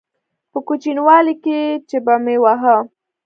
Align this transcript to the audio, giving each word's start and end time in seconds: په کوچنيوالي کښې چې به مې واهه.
په 0.51 0.59
کوچنيوالي 0.67 1.35
کښې 1.43 1.59
چې 1.89 1.97
به 2.05 2.15
مې 2.23 2.35
واهه. 2.43 2.77